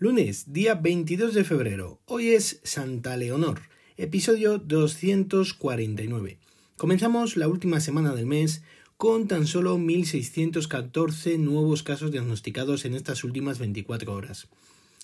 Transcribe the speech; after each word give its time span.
Lunes, 0.00 0.52
día 0.52 0.76
22 0.76 1.34
de 1.34 1.42
febrero. 1.42 1.98
Hoy 2.06 2.28
es 2.28 2.60
Santa 2.62 3.16
Leonor, 3.16 3.62
episodio 3.96 4.58
249. 4.58 6.38
Comenzamos 6.76 7.36
la 7.36 7.48
última 7.48 7.80
semana 7.80 8.14
del 8.14 8.26
mes 8.26 8.62
con 8.96 9.26
tan 9.26 9.48
solo 9.48 9.76
1.614 9.76 11.40
nuevos 11.40 11.82
casos 11.82 12.12
diagnosticados 12.12 12.84
en 12.84 12.94
estas 12.94 13.24
últimas 13.24 13.58
24 13.58 14.14
horas, 14.14 14.46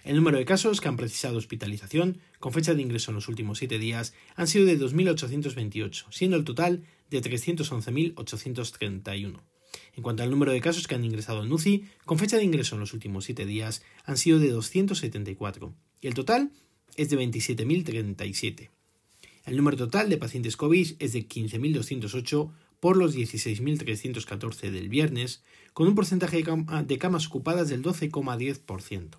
El 0.03 0.15
número 0.15 0.39
de 0.39 0.45
casos 0.45 0.81
que 0.81 0.87
han 0.87 0.97
precisado 0.97 1.37
hospitalización 1.37 2.17
con 2.39 2.53
fecha 2.53 2.73
de 2.73 2.81
ingreso 2.81 3.11
en 3.11 3.15
los 3.15 3.27
últimos 3.27 3.59
7 3.59 3.77
días 3.77 4.15
han 4.35 4.47
sido 4.47 4.65
de 4.65 4.79
2.828, 4.79 6.05
siendo 6.09 6.37
el 6.37 6.43
total 6.43 6.85
de 7.11 7.21
311.831. 7.21 9.41
En 9.95 10.03
cuanto 10.03 10.23
al 10.23 10.31
número 10.31 10.51
de 10.51 10.59
casos 10.61 10.87
que 10.87 10.95
han 10.95 11.05
ingresado 11.05 11.43
en 11.43 11.51
UCI, 11.51 11.85
con 12.05 12.17
fecha 12.17 12.37
de 12.37 12.43
ingreso 12.43 12.73
en 12.75 12.81
los 12.81 12.93
últimos 12.93 13.25
7 13.25 13.45
días 13.45 13.83
han 14.03 14.17
sido 14.17 14.39
de 14.39 14.49
274, 14.49 15.75
y 16.01 16.07
el 16.07 16.15
total 16.15 16.51
es 17.01 17.09
de 17.09 17.17
27.037. 17.17 18.69
El 19.45 19.57
número 19.57 19.75
total 19.75 20.07
de 20.09 20.17
pacientes 20.17 20.55
COVID 20.55 20.97
es 20.99 21.13
de 21.13 21.27
15.208 21.27 22.51
por 22.79 22.95
los 22.95 23.15
16.314 23.15 24.69
del 24.69 24.87
viernes, 24.87 25.41
con 25.73 25.87
un 25.87 25.95
porcentaje 25.95 26.43
de 26.85 26.97
camas 26.99 27.25
ocupadas 27.25 27.69
del 27.69 27.81
12,10%. 27.81 29.17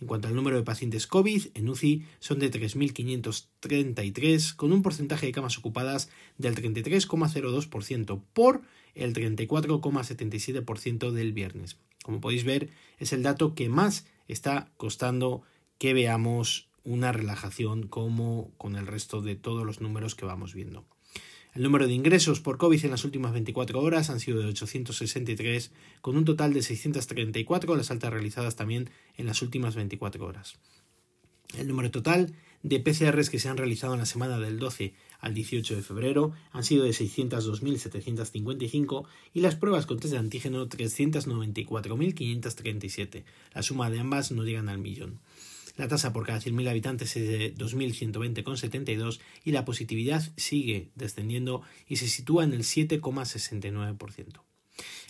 En 0.00 0.06
cuanto 0.06 0.28
al 0.28 0.36
número 0.36 0.56
de 0.56 0.62
pacientes 0.62 1.08
COVID, 1.08 1.46
en 1.54 1.68
UCI 1.68 2.04
son 2.20 2.38
de 2.38 2.52
3.533, 2.52 4.54
con 4.54 4.70
un 4.72 4.82
porcentaje 4.82 5.26
de 5.26 5.32
camas 5.32 5.58
ocupadas 5.58 6.08
del 6.36 6.54
33,02% 6.54 8.22
por 8.32 8.62
el 8.94 9.12
34,77% 9.12 11.10
del 11.10 11.32
viernes. 11.32 11.78
Como 12.04 12.20
podéis 12.20 12.44
ver, 12.44 12.70
es 12.98 13.12
el 13.12 13.24
dato 13.24 13.56
que 13.56 13.68
más 13.68 14.06
está 14.28 14.70
costando 14.76 15.42
que 15.78 15.94
veamos 15.94 16.67
una 16.84 17.12
relajación 17.12 17.86
como 17.86 18.50
con 18.56 18.76
el 18.76 18.86
resto 18.86 19.20
de 19.20 19.36
todos 19.36 19.64
los 19.64 19.80
números 19.80 20.14
que 20.14 20.26
vamos 20.26 20.54
viendo. 20.54 20.86
El 21.54 21.62
número 21.62 21.86
de 21.86 21.94
ingresos 21.94 22.40
por 22.40 22.58
COVID 22.58 22.84
en 22.84 22.90
las 22.90 23.04
últimas 23.04 23.32
24 23.32 23.80
horas 23.80 24.10
han 24.10 24.20
sido 24.20 24.40
de 24.40 24.46
863, 24.46 25.72
con 26.00 26.16
un 26.16 26.24
total 26.24 26.52
de 26.52 26.62
634 26.62 27.74
las 27.74 27.90
altas 27.90 28.12
realizadas 28.12 28.54
también 28.54 28.90
en 29.16 29.26
las 29.26 29.42
últimas 29.42 29.74
24 29.74 30.24
horas. 30.24 30.58
El 31.56 31.66
número 31.66 31.90
total 31.90 32.34
de 32.62 32.78
PCRs 32.80 33.30
que 33.30 33.38
se 33.38 33.48
han 33.48 33.56
realizado 33.56 33.94
en 33.94 34.00
la 34.00 34.06
semana 34.06 34.38
del 34.38 34.58
12 34.58 34.92
al 35.20 35.32
18 35.32 35.76
de 35.76 35.82
febrero 35.82 36.32
han 36.52 36.64
sido 36.64 36.84
de 36.84 36.90
602.755 36.90 39.06
y 39.32 39.40
las 39.40 39.56
pruebas 39.56 39.86
con 39.86 39.98
test 39.98 40.12
de 40.12 40.18
antígeno 40.18 40.68
394.537. 40.68 43.24
La 43.54 43.62
suma 43.62 43.88
de 43.90 44.00
ambas 44.00 44.30
no 44.32 44.44
llegan 44.44 44.68
al 44.68 44.76
millón. 44.78 45.20
La 45.78 45.86
tasa 45.86 46.12
por 46.12 46.26
cada 46.26 46.40
100.000 46.40 46.68
habitantes 46.68 47.16
es 47.16 47.28
de 47.28 47.54
2.120,72 47.54 49.20
y 49.44 49.52
la 49.52 49.64
positividad 49.64 50.22
sigue 50.36 50.90
descendiendo 50.96 51.62
y 51.86 51.96
se 51.96 52.08
sitúa 52.08 52.42
en 52.42 52.52
el 52.52 52.64
7,69%. 52.64 54.47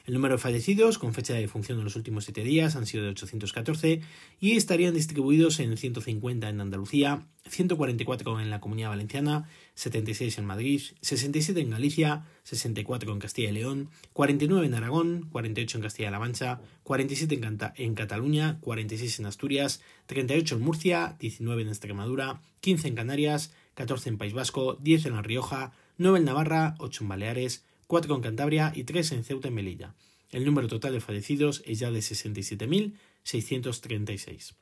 El 0.08 0.14
número 0.14 0.36
de 0.36 0.40
fallecidos 0.40 0.96
con 0.96 1.12
fecha 1.12 1.34
de 1.34 1.42
defunción 1.42 1.76
en 1.76 1.84
los 1.84 1.94
últimos 1.94 2.24
7 2.24 2.42
días 2.42 2.76
han 2.76 2.86
sido 2.86 3.04
de 3.04 3.10
814 3.10 4.00
y 4.40 4.52
estarían 4.56 4.94
distribuidos 4.94 5.60
en 5.60 5.76
150 5.76 6.48
en 6.48 6.62
Andalucía, 6.62 7.26
144 7.46 8.40
en 8.40 8.48
la 8.48 8.58
Comunidad 8.58 8.88
Valenciana, 8.88 9.50
76 9.74 10.38
en 10.38 10.46
Madrid, 10.46 10.80
67 11.02 11.60
en 11.60 11.68
Galicia, 11.68 12.24
64 12.44 13.12
en 13.12 13.18
Castilla 13.18 13.50
y 13.50 13.52
León, 13.52 13.90
49 14.14 14.66
en 14.66 14.72
Aragón, 14.72 15.28
48 15.30 15.76
en 15.76 15.82
Castilla-La 15.82 16.18
Mancha, 16.18 16.62
47 16.84 17.34
en, 17.34 17.58
en 17.76 17.94
Cataluña, 17.94 18.56
46 18.62 19.18
en 19.18 19.26
Asturias, 19.26 19.82
38 20.06 20.54
en 20.54 20.62
Murcia, 20.62 21.16
19 21.20 21.60
en 21.60 21.68
Extremadura, 21.68 22.40
15 22.60 22.88
en 22.88 22.94
Canarias, 22.94 23.52
14 23.74 24.08
en 24.08 24.16
País 24.16 24.32
Vasco, 24.32 24.78
10 24.80 25.04
en 25.04 25.16
La 25.16 25.22
Rioja, 25.22 25.72
9 25.98 26.20
en 26.20 26.24
Navarra, 26.24 26.76
8 26.78 27.04
en 27.04 27.08
Baleares, 27.08 27.64
4 27.88 28.14
en 28.14 28.20
Cantabria 28.20 28.72
y 28.74 28.84
3 28.84 29.10
en 29.12 29.24
Ceuta 29.24 29.48
y 29.48 29.50
Melilla. 29.50 29.94
El 30.30 30.44
número 30.44 30.68
total 30.68 30.92
de 30.92 31.00
fallecidos 31.00 31.62
es 31.66 31.80
ya 31.80 31.90
de 31.90 31.98
67.636. 31.98 34.54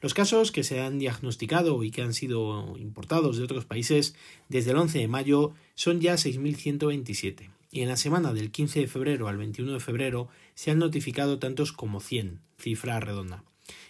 Los 0.00 0.14
casos 0.14 0.52
que 0.52 0.62
se 0.62 0.80
han 0.80 1.00
diagnosticado 1.00 1.82
y 1.82 1.90
que 1.90 2.02
han 2.02 2.14
sido 2.14 2.76
importados 2.78 3.36
de 3.36 3.42
otros 3.44 3.64
países 3.64 4.14
desde 4.48 4.70
el 4.70 4.76
11 4.76 5.00
de 5.00 5.08
mayo 5.08 5.54
son 5.74 6.00
ya 6.00 6.14
6.127 6.14 7.50
y 7.70 7.82
en 7.82 7.88
la 7.88 7.96
semana 7.96 8.32
del 8.32 8.50
15 8.50 8.80
de 8.80 8.86
febrero 8.86 9.28
al 9.28 9.36
21 9.36 9.72
de 9.72 9.80
febrero 9.80 10.28
se 10.54 10.70
han 10.70 10.78
notificado 10.78 11.38
tantos 11.38 11.72
como 11.72 12.00
100, 12.00 12.40
cifra 12.58 13.00
redonda. 13.00 13.44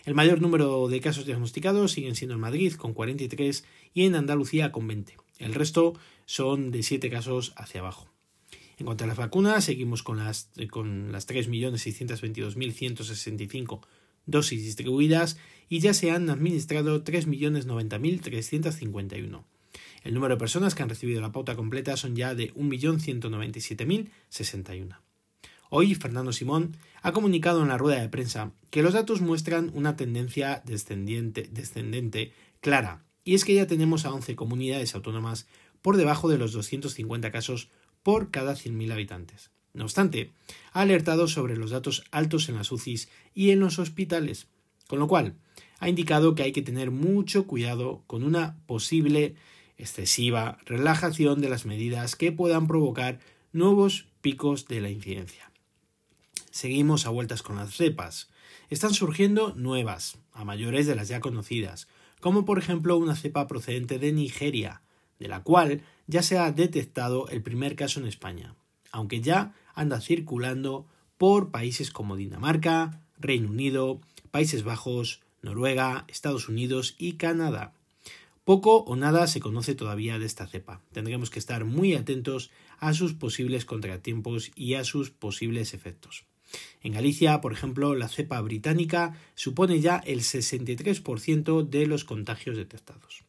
El 0.04 0.14
mayor 0.14 0.40
número 0.40 0.88
de 0.88 1.00
casos 1.00 1.26
diagnosticados 1.26 1.92
siguen 1.92 2.14
siendo 2.14 2.34
en 2.34 2.40
Madrid 2.40 2.74
con 2.74 2.94
43 2.94 3.64
y 3.94 4.04
en 4.04 4.14
Andalucía 4.14 4.72
con 4.72 4.86
20. 4.86 5.16
El 5.38 5.54
resto 5.54 5.94
son 6.24 6.70
de 6.70 6.82
7 6.82 7.10
casos 7.10 7.52
hacia 7.56 7.80
abajo. 7.80 8.08
En 8.78 8.84
cuanto 8.84 9.04
a 9.04 9.06
las 9.06 9.16
vacunas, 9.16 9.64
seguimos 9.64 10.02
con 10.02 10.18
las, 10.18 10.50
con 10.70 11.12
las 11.12 11.26
3.622.165 11.28 13.80
dosis 14.26 14.62
distribuidas 14.62 15.38
y 15.68 15.80
ya 15.80 15.92
se 15.94 16.10
han 16.10 16.28
administrado 16.28 17.02
3.090.351. 17.02 19.44
El 20.04 20.12
número 20.14 20.34
de 20.34 20.38
personas 20.38 20.74
que 20.74 20.82
han 20.82 20.88
recibido 20.88 21.20
la 21.20 21.30
pauta 21.32 21.54
completa 21.56 21.96
son 21.96 22.16
ya 22.16 22.34
de 22.34 22.52
1.197.061. 22.54 24.98
Hoy, 25.68 25.96
Fernando 25.96 26.32
Simón 26.32 26.76
ha 27.02 27.10
comunicado 27.12 27.60
en 27.62 27.68
la 27.68 27.78
rueda 27.78 28.00
de 28.00 28.08
prensa 28.08 28.52
que 28.70 28.82
los 28.82 28.92
datos 28.92 29.20
muestran 29.20 29.72
una 29.74 29.96
tendencia 29.96 30.62
descendente, 30.64 31.48
descendente 31.50 32.32
clara, 32.60 33.02
y 33.24 33.34
es 33.34 33.44
que 33.44 33.54
ya 33.54 33.66
tenemos 33.66 34.04
a 34.04 34.12
11 34.12 34.36
comunidades 34.36 34.94
autónomas 34.94 35.48
por 35.82 35.96
debajo 35.96 36.28
de 36.28 36.38
los 36.38 36.52
250 36.52 37.32
casos 37.32 37.68
por 38.06 38.30
cada 38.30 38.52
100.000 38.52 38.92
habitantes. 38.92 39.50
No 39.74 39.82
obstante, 39.82 40.30
ha 40.72 40.82
alertado 40.82 41.26
sobre 41.26 41.56
los 41.56 41.72
datos 41.72 42.04
altos 42.12 42.48
en 42.48 42.54
las 42.54 42.70
UCIs 42.70 43.08
y 43.34 43.50
en 43.50 43.58
los 43.58 43.80
hospitales, 43.80 44.46
con 44.86 45.00
lo 45.00 45.08
cual 45.08 45.34
ha 45.80 45.88
indicado 45.88 46.36
que 46.36 46.44
hay 46.44 46.52
que 46.52 46.62
tener 46.62 46.92
mucho 46.92 47.48
cuidado 47.48 48.04
con 48.06 48.22
una 48.22 48.58
posible 48.66 49.34
excesiva 49.76 50.58
relajación 50.66 51.40
de 51.40 51.48
las 51.48 51.66
medidas 51.66 52.14
que 52.14 52.30
puedan 52.30 52.68
provocar 52.68 53.18
nuevos 53.52 54.06
picos 54.20 54.68
de 54.68 54.82
la 54.82 54.90
incidencia. 54.90 55.50
Seguimos 56.52 57.06
a 57.06 57.10
vueltas 57.10 57.42
con 57.42 57.56
las 57.56 57.74
cepas. 57.74 58.30
Están 58.70 58.94
surgiendo 58.94 59.52
nuevas, 59.56 60.16
a 60.32 60.44
mayores 60.44 60.86
de 60.86 60.94
las 60.94 61.08
ya 61.08 61.18
conocidas, 61.18 61.88
como 62.20 62.44
por 62.44 62.60
ejemplo 62.60 62.96
una 62.98 63.16
cepa 63.16 63.48
procedente 63.48 63.98
de 63.98 64.12
Nigeria, 64.12 64.82
de 65.18 65.28
la 65.28 65.42
cual 65.42 65.82
ya 66.06 66.22
se 66.22 66.38
ha 66.38 66.50
detectado 66.52 67.28
el 67.28 67.42
primer 67.42 67.76
caso 67.76 68.00
en 68.00 68.06
España, 68.06 68.54
aunque 68.92 69.20
ya 69.20 69.54
anda 69.74 70.00
circulando 70.00 70.86
por 71.18 71.50
países 71.50 71.90
como 71.90 72.16
Dinamarca, 72.16 73.00
Reino 73.18 73.50
Unido, 73.50 74.00
Países 74.30 74.64
Bajos, 74.64 75.22
Noruega, 75.42 76.04
Estados 76.08 76.48
Unidos 76.48 76.94
y 76.98 77.14
Canadá. 77.14 77.72
Poco 78.44 78.84
o 78.84 78.94
nada 78.96 79.26
se 79.26 79.40
conoce 79.40 79.74
todavía 79.74 80.18
de 80.18 80.26
esta 80.26 80.46
cepa. 80.46 80.80
Tendremos 80.92 81.30
que 81.30 81.38
estar 81.38 81.64
muy 81.64 81.94
atentos 81.94 82.50
a 82.78 82.94
sus 82.94 83.14
posibles 83.14 83.64
contratiempos 83.64 84.52
y 84.54 84.74
a 84.74 84.84
sus 84.84 85.10
posibles 85.10 85.74
efectos. 85.74 86.24
En 86.82 86.92
Galicia, 86.92 87.40
por 87.40 87.52
ejemplo, 87.52 87.94
la 87.94 88.08
cepa 88.08 88.40
británica 88.40 89.18
supone 89.34 89.80
ya 89.80 89.96
el 89.96 90.20
63% 90.20 91.68
de 91.68 91.86
los 91.86 92.04
contagios 92.04 92.56
detectados. 92.56 93.25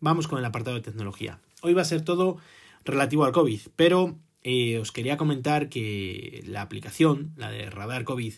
Vamos 0.00 0.28
con 0.28 0.38
el 0.38 0.44
apartado 0.46 0.76
de 0.76 0.82
tecnología. 0.82 1.40
Hoy 1.60 1.74
va 1.74 1.82
a 1.82 1.84
ser 1.84 2.02
todo 2.02 2.38
relativo 2.84 3.26
al 3.26 3.32
COVID, 3.32 3.60
pero 3.76 4.16
eh, 4.42 4.78
os 4.78 4.92
quería 4.92 5.18
comentar 5.18 5.68
que 5.68 6.42
la 6.46 6.62
aplicación, 6.62 7.34
la 7.36 7.50
de 7.50 7.68
Radar 7.68 8.04
COVID, 8.04 8.32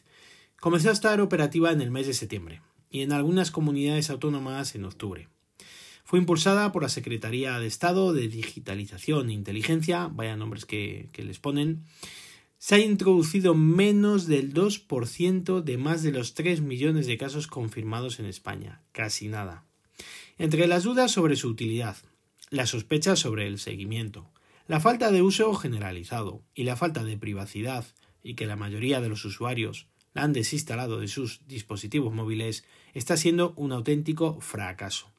comenzó 0.59 0.91
a 0.91 0.93
estar 0.93 1.21
operativa 1.21 1.71
en 1.71 1.81
el 1.81 1.93
mes 1.93 2.09
de 2.09 2.15
septiembre 2.15 2.63
y 2.91 3.03
en 3.03 3.13
algunas 3.13 3.53
comunidades 3.53 4.11
autónomas 4.11 4.75
en 4.75 4.85
octubre. 4.85 5.29
Fue 6.05 6.19
impulsada 6.19 6.73
por 6.73 6.83
la 6.83 6.89
Secretaría 6.89 7.57
de 7.61 7.69
Estado 7.69 8.13
de 8.13 8.27
Digitalización 8.27 9.31
e 9.31 9.35
Inteligencia, 9.35 10.09
vaya 10.13 10.37
nombres 10.37 10.67
que, 10.67 11.11
que 11.13 11.23
les 11.23 11.39
ponen. 11.39 11.85
Se 12.59 12.75
ha 12.75 12.79
introducido 12.81 13.55
menos 13.55 14.27
del 14.27 14.53
2% 14.53 15.63
de 15.63 15.79
más 15.79 16.03
de 16.03 16.11
los 16.11 16.35
3 16.35 16.61
millones 16.61 17.07
de 17.07 17.19
casos 17.19 17.47
confirmados 17.47 18.19
en 18.19 18.27
España, 18.27 18.83
casi 18.91 19.29
nada. 19.29 19.65
Entre 20.43 20.67
las 20.67 20.83
dudas 20.83 21.13
sobre 21.13 21.37
su 21.37 21.47
utilidad, 21.47 21.99
las 22.51 22.71
sospechas 22.71 23.21
sobre 23.21 23.47
el 23.47 23.61
seguimiento, 23.61 24.29
la 24.67 24.81
falta 24.81 25.13
de 25.13 25.23
uso 25.23 25.55
generalizado 25.55 26.43
y 26.53 26.65
la 26.65 26.75
falta 26.75 27.05
de 27.05 27.17
privacidad 27.17 27.85
y 28.25 28.35
que 28.35 28.47
la 28.47 28.57
mayoría 28.57 29.01
de 29.01 29.09
los 29.09 29.25
usuarios 29.25 29.87
la 30.15 30.25
han 30.25 30.33
desinstalado 30.33 30.99
de 30.99 31.07
sus 31.07 31.47
dispositivos 31.47 32.13
móviles 32.13 32.65
está 32.93 33.17
siendo 33.17 33.53
un 33.55 33.71
auténtico 33.71 34.41
fracaso. 34.41 35.13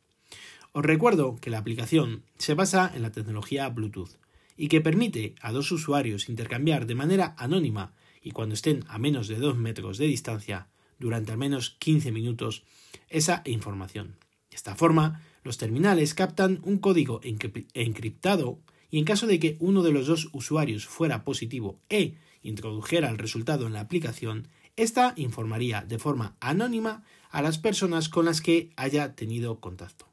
Os 0.73 0.83
recuerdo 0.83 1.37
que 1.37 1.49
la 1.49 1.59
aplicación 1.59 2.23
se 2.37 2.53
basa 2.53 2.91
en 2.93 3.01
la 3.01 3.13
tecnología 3.13 3.69
Bluetooth 3.69 4.17
y 4.57 4.67
que 4.67 4.81
permite 4.81 5.35
a 5.39 5.53
dos 5.53 5.71
usuarios 5.71 6.27
intercambiar 6.27 6.85
de 6.85 6.95
manera 6.95 7.33
anónima 7.37 7.93
y 8.21 8.31
cuando 8.31 8.55
estén 8.55 8.83
a 8.89 8.99
menos 8.99 9.29
de 9.29 9.37
2 9.37 9.57
metros 9.57 9.97
de 9.97 10.07
distancia 10.07 10.67
durante 10.99 11.31
al 11.31 11.37
menos 11.37 11.77
15 11.79 12.11
minutos 12.11 12.65
esa 13.07 13.41
información. 13.45 14.17
De 14.53 14.57
esta 14.57 14.75
forma, 14.75 15.19
los 15.43 15.57
terminales 15.57 16.13
captan 16.13 16.59
un 16.61 16.77
código 16.77 17.21
encriptado 17.23 18.59
y 18.91 18.99
en 18.99 19.03
caso 19.03 19.25
de 19.25 19.39
que 19.39 19.57
uno 19.59 19.81
de 19.81 19.91
los 19.91 20.05
dos 20.05 20.29
usuarios 20.31 20.85
fuera 20.85 21.23
positivo 21.23 21.79
e 21.89 22.13
introdujera 22.43 23.09
el 23.09 23.17
resultado 23.17 23.65
en 23.65 23.73
la 23.73 23.79
aplicación, 23.79 24.47
ésta 24.75 25.15
informaría 25.17 25.81
de 25.81 25.97
forma 25.97 26.37
anónima 26.39 27.03
a 27.31 27.41
las 27.41 27.57
personas 27.57 28.09
con 28.09 28.25
las 28.25 28.41
que 28.41 28.69
haya 28.75 29.15
tenido 29.15 29.59
contacto. 29.59 30.05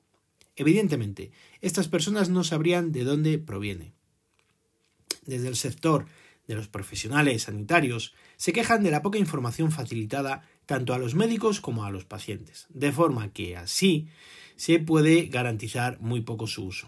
Evidentemente, 0.57 1.33
estas 1.61 1.89
personas 1.89 2.31
no 2.31 2.43
sabrían 2.43 2.93
de 2.93 3.05
dónde 3.05 3.37
proviene. 3.39 3.93
Desde 5.27 5.49
el 5.49 5.57
sector 5.57 6.07
de 6.47 6.55
los 6.55 6.67
profesionales 6.67 7.43
sanitarios 7.43 8.15
se 8.39 8.55
quejan 8.55 8.83
de 8.85 8.91
la 8.91 9.03
poca 9.03 9.19
información 9.19 9.71
facilitada 9.71 10.49
tanto 10.71 10.95
a 10.95 10.99
los 10.99 11.17
médicos 11.17 11.61
como 11.61 11.83
a 11.83 11.91
los 11.91 12.05
pacientes, 12.05 12.69
de 12.69 12.93
forma 12.93 13.33
que 13.33 13.57
así 13.57 14.07
se 14.55 14.79
puede 14.79 15.27
garantizar 15.27 16.01
muy 16.01 16.21
poco 16.21 16.47
su 16.47 16.65
uso. 16.65 16.87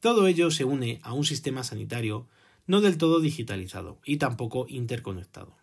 Todo 0.00 0.26
ello 0.26 0.50
se 0.50 0.64
une 0.64 0.98
a 1.04 1.12
un 1.12 1.24
sistema 1.24 1.62
sanitario 1.62 2.26
no 2.66 2.80
del 2.80 2.98
todo 2.98 3.20
digitalizado 3.20 4.00
y 4.04 4.16
tampoco 4.16 4.66
interconectado. 4.68 5.56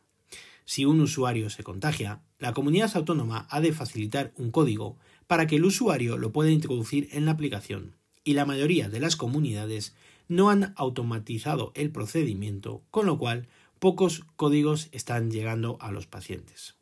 Si 0.63 0.85
un 0.85 1.01
usuario 1.01 1.49
se 1.49 1.63
contagia, 1.63 2.21
la 2.39 2.53
comunidad 2.53 2.95
autónoma 2.95 3.49
ha 3.49 3.59
de 3.59 3.73
facilitar 3.73 4.31
un 4.37 4.49
código 4.49 4.95
para 5.27 5.45
que 5.45 5.57
el 5.57 5.65
usuario 5.65 6.17
lo 6.17 6.31
pueda 6.31 6.51
introducir 6.51 7.09
en 7.11 7.25
la 7.25 7.31
aplicación, 7.31 7.97
y 8.23 8.35
la 8.35 8.45
mayoría 8.45 8.87
de 8.87 9.01
las 9.01 9.17
comunidades 9.17 9.93
no 10.29 10.49
han 10.49 10.71
automatizado 10.77 11.73
el 11.75 11.91
procedimiento, 11.91 12.81
con 12.91 13.05
lo 13.05 13.17
cual 13.17 13.49
pocos 13.79 14.23
códigos 14.37 14.87
están 14.93 15.31
llegando 15.31 15.77
a 15.81 15.91
los 15.91 16.07
pacientes. 16.07 16.77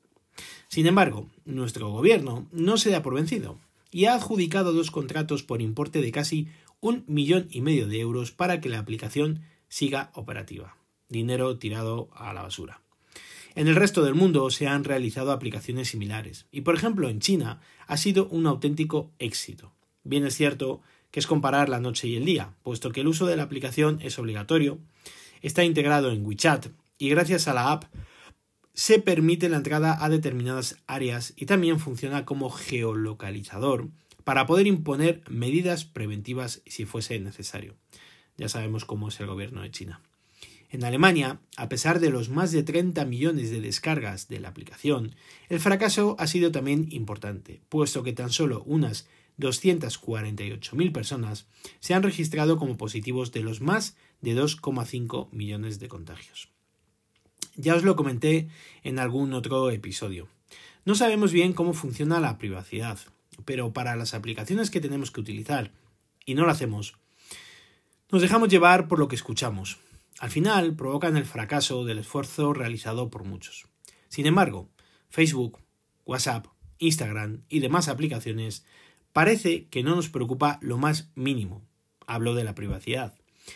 Sin 0.68 0.88
embargo, 0.88 1.30
nuestro 1.46 1.90
gobierno 1.90 2.48
no 2.52 2.78
se 2.78 2.90
da 2.90 3.02
por 3.02 3.16
vencido 3.16 3.58
y 3.92 4.06
ha 4.06 4.16
adjudicado 4.16 4.74
dos 4.74 4.92
contratos 4.92 5.44
por 5.44 5.62
importe 5.62 6.02
de 6.02 6.12
casi 6.12 6.48
un 6.82 7.04
millón 7.08 7.48
y 7.50 7.62
medio 7.62 7.88
de 7.88 8.00
euros 8.00 8.32
para 8.32 8.60
que 8.60 8.70
la 8.70 8.80
aplicación 8.80 9.42
siga 9.70 10.12
operativa. 10.14 10.76
Dinero 11.10 11.58
tirado 11.58 12.10
a 12.14 12.34
la 12.34 12.44
basura. 12.44 12.82
En 13.56 13.70
el 13.70 13.76
resto 13.76 14.04
del 14.04 14.16
mundo 14.16 14.50
se 14.50 14.68
han 14.68 14.84
realizado 14.84 15.32
aplicaciones 15.32 15.88
similares 15.88 16.46
y, 16.52 16.62
por 16.62 16.76
ejemplo, 16.76 17.08
en 17.08 17.22
China 17.22 17.62
ha 17.88 17.96
sido 17.96 18.28
un 18.28 18.48
auténtico 18.48 19.12
éxito. 19.18 19.72
Bien 20.04 20.26
es 20.26 20.36
cierto 20.36 20.82
que 21.10 21.22
es 21.22 21.28
comparar 21.28 21.70
la 21.70 21.80
noche 21.80 22.10
y 22.10 22.18
el 22.18 22.26
día, 22.26 22.54
puesto 22.64 22.92
que 22.92 23.02
el 23.02 23.08
uso 23.08 23.26
de 23.26 23.38
la 23.38 23.44
aplicación 23.44 24.00
es 24.02 24.20
obligatorio, 24.20 24.80
está 25.42 25.64
integrado 25.64 26.12
en 26.12 26.26
WeChat 26.26 26.68
y 26.98 27.08
gracias 27.10 27.48
a 27.48 27.54
la 27.54 27.72
app 27.72 27.86
se 28.76 29.00
permite 29.00 29.50
la 29.50 29.58
entrada 29.58 29.98
a 30.04 30.10
determinadas 30.10 30.78
áreas 30.86 31.34
y 31.38 31.46
también 31.46 31.80
funciona 31.80 32.26
como 32.26 32.50
geolocalizador 32.50 33.88
para 34.26 34.46
poder 34.46 34.68
imponer 34.68 35.24
medidas 35.30 35.86
preventivas 35.86 36.62
si 36.66 36.86
fuese 36.86 37.18
necesario. 37.20 37.76
Ya 38.38 38.50
sabemos 38.50 38.84
cómo 38.84 39.08
es 39.08 39.20
el 39.22 39.28
gobierno 39.28 39.62
de 39.62 39.72
China. 39.72 40.02
En 40.70 40.84
Alemania, 40.84 41.40
a 41.56 41.70
pesar 41.70 42.02
de 42.02 42.10
los 42.10 42.30
más 42.30 42.52
de 42.52 42.64
30 42.64 43.06
millones 43.06 43.50
de 43.50 43.62
descargas 43.62 44.28
de 44.28 44.42
la 44.42 44.50
aplicación, 44.50 45.16
el 45.48 45.62
fracaso 45.62 46.18
ha 46.20 46.28
sido 46.28 46.52
también 46.52 46.88
importante, 46.92 47.62
puesto 47.70 48.04
que 48.04 48.12
tan 48.12 48.30
solo 48.30 48.62
unas 48.66 49.08
248.000 49.40 50.92
personas 50.92 51.48
se 51.80 51.94
han 51.94 52.04
registrado 52.04 52.58
como 52.58 52.78
positivos 52.78 53.32
de 53.32 53.42
los 53.42 53.62
más 53.62 53.96
de 54.22 54.36
2,5 54.36 55.32
millones 55.32 55.80
de 55.80 55.88
contagios. 55.88 56.55
Ya 57.58 57.76
os 57.76 57.84
lo 57.84 57.96
comenté 57.96 58.50
en 58.84 59.00
algún 59.00 59.34
otro 59.34 59.72
episodio. 59.72 60.28
No 60.84 60.94
sabemos 60.94 61.32
bien 61.32 61.54
cómo 61.54 61.74
funciona 61.74 62.20
la 62.20 62.38
privacidad, 62.38 63.00
pero 63.46 63.72
para 63.72 63.96
las 63.96 64.14
aplicaciones 64.14 64.70
que 64.70 64.82
tenemos 64.82 65.10
que 65.10 65.22
utilizar, 65.22 65.72
y 66.26 66.34
no 66.34 66.44
lo 66.44 66.52
hacemos, 66.52 66.96
nos 68.12 68.22
dejamos 68.22 68.50
llevar 68.50 68.90
por 68.90 69.00
lo 69.00 69.08
que 69.08 69.16
escuchamos. 69.16 69.78
Al 70.20 70.32
final 70.32 70.76
provocan 70.76 71.16
el 71.16 71.26
fracaso 71.26 71.86
del 71.86 72.00
esfuerzo 72.00 72.54
realizado 72.54 73.10
por 73.10 73.24
muchos. 73.24 73.68
Sin 74.10 74.28
embargo, 74.28 74.70
Facebook, 75.10 75.60
WhatsApp, 76.06 76.48
Instagram 76.80 77.44
y 77.48 77.60
demás 77.60 77.88
aplicaciones 77.88 78.66
parece 79.14 79.68
que 79.68 79.82
no 79.82 79.96
nos 79.96 80.10
preocupa 80.10 80.60
lo 80.62 80.78
más 80.78 81.10
mínimo. 81.16 81.64
Hablo 82.06 82.36
de 82.36 82.44
la 82.44 82.54
privacidad. 82.54 83.16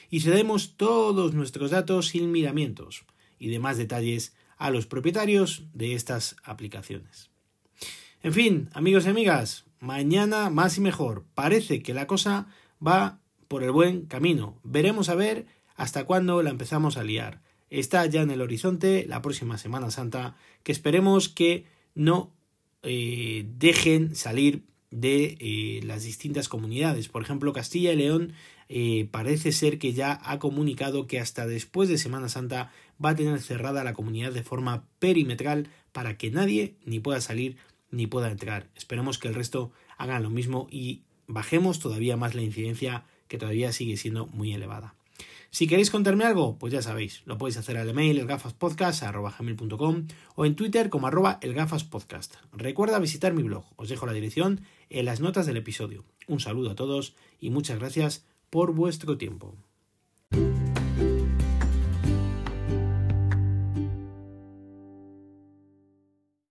Y 0.09 0.21
cedemos 0.21 0.77
todos 0.77 1.33
nuestros 1.33 1.71
datos 1.71 2.07
sin 2.07 2.31
miramientos 2.31 3.05
y 3.39 3.49
demás 3.49 3.77
detalles 3.77 4.35
a 4.57 4.69
los 4.69 4.85
propietarios 4.85 5.63
de 5.73 5.95
estas 5.95 6.35
aplicaciones. 6.43 7.29
En 8.21 8.33
fin, 8.33 8.69
amigos 8.73 9.05
y 9.05 9.09
amigas, 9.09 9.65
mañana 9.79 10.49
más 10.49 10.77
y 10.77 10.81
mejor. 10.81 11.23
Parece 11.33 11.81
que 11.81 11.93
la 11.93 12.05
cosa 12.05 12.47
va 12.85 13.19
por 13.47 13.63
el 13.63 13.71
buen 13.71 14.05
camino. 14.05 14.59
Veremos 14.63 15.09
a 15.09 15.15
ver 15.15 15.47
hasta 15.75 16.03
cuándo 16.03 16.43
la 16.43 16.49
empezamos 16.49 16.97
a 16.97 17.03
liar. 17.03 17.41
Está 17.69 18.05
ya 18.05 18.21
en 18.21 18.31
el 18.31 18.41
horizonte 18.41 19.05
la 19.07 19.21
próxima 19.21 19.57
Semana 19.57 19.91
Santa, 19.91 20.35
que 20.63 20.71
esperemos 20.71 21.29
que 21.29 21.65
no 21.95 22.33
eh, 22.83 23.45
dejen 23.57 24.15
salir 24.15 24.63
de 24.91 25.37
eh, 25.39 25.81
las 25.83 26.03
distintas 26.03 26.49
comunidades. 26.49 27.07
Por 27.07 27.21
ejemplo, 27.21 27.53
Castilla 27.53 27.93
y 27.93 27.97
León 27.97 28.33
eh, 28.69 29.07
parece 29.09 29.51
ser 29.51 29.79
que 29.79 29.93
ya 29.93 30.19
ha 30.23 30.37
comunicado 30.37 31.07
que 31.07 31.19
hasta 31.19 31.47
después 31.47 31.89
de 31.89 31.97
Semana 31.97 32.29
Santa 32.29 32.71
va 33.03 33.09
a 33.09 33.15
tener 33.15 33.41
cerrada 33.41 33.83
la 33.83 33.93
comunidad 33.93 34.31
de 34.31 34.43
forma 34.43 34.85
perimetral 34.99 35.69
para 35.91 36.17
que 36.17 36.29
nadie 36.29 36.75
ni 36.85 36.99
pueda 36.99 37.19
salir 37.19 37.57
ni 37.89 38.05
pueda 38.05 38.29
entrar. 38.29 38.69
Esperemos 38.75 39.17
que 39.17 39.27
el 39.27 39.33
resto 39.33 39.71
hagan 39.97 40.21
lo 40.21 40.29
mismo 40.29 40.67
y 40.69 41.01
bajemos 41.27 41.79
todavía 41.79 42.15
más 42.15 42.35
la 42.35 42.43
incidencia 42.43 43.05
que 43.27 43.39
todavía 43.39 43.71
sigue 43.71 43.97
siendo 43.97 44.27
muy 44.27 44.53
elevada. 44.53 44.93
Si 45.51 45.65
queréis 45.65 45.89
contarme 45.89 46.25
algo, 46.25 46.59
pues 46.59 46.71
ya 46.71 46.83
sabéis, 46.83 47.23
lo 47.25 47.39
podéis 47.39 47.57
hacer 47.57 47.75
al 47.77 47.89
email 47.89 48.19
elgafaspodcast.com 48.19 50.07
o 50.35 50.45
en 50.45 50.55
Twitter 50.55 50.89
como 50.89 51.07
arroba 51.07 51.39
elgafaspodcast. 51.41 52.35
Recuerda 52.53 52.99
visitar 52.99 53.33
mi 53.33 53.41
blog, 53.41 53.65
os 53.75 53.89
dejo 53.89 54.05
la 54.05 54.13
dirección 54.13 54.61
en 54.91 55.05
las 55.05 55.21
notas 55.21 55.47
del 55.47 55.57
episodio. 55.57 56.05
Un 56.27 56.39
saludo 56.39 56.69
a 56.69 56.75
todos 56.75 57.15
y 57.39 57.49
muchas 57.49 57.79
gracias 57.79 58.28
por 58.49 58.73
vuestro 58.73 59.17
tiempo. 59.17 59.55